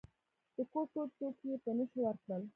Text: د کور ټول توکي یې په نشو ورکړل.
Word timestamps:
د 0.55 0.57
کور 0.71 0.85
ټول 0.93 1.07
توکي 1.17 1.45
یې 1.51 1.57
په 1.63 1.71
نشو 1.77 1.99
ورکړل. 2.03 2.43